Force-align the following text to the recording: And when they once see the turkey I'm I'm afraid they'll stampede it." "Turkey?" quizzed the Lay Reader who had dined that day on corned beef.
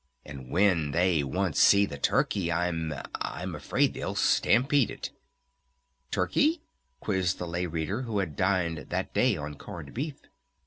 And 0.25 0.49
when 0.49 0.93
they 0.93 1.23
once 1.23 1.59
see 1.59 1.85
the 1.85 1.99
turkey 1.99 2.51
I'm 2.51 2.91
I'm 3.13 3.53
afraid 3.53 3.93
they'll 3.93 4.15
stampede 4.15 4.89
it." 4.89 5.11
"Turkey?" 6.09 6.63
quizzed 6.99 7.37
the 7.37 7.47
Lay 7.47 7.67
Reader 7.67 8.01
who 8.01 8.17
had 8.17 8.35
dined 8.35 8.79
that 8.89 9.13
day 9.13 9.37
on 9.37 9.53
corned 9.59 9.93
beef. 9.93 10.17